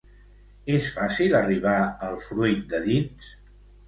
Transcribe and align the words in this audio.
És 0.77 0.85
fàcil 0.95 1.35
arribar 1.39 1.73
al 2.07 2.17
fruit 2.29 2.65
de 2.73 2.81
dins? 2.87 3.29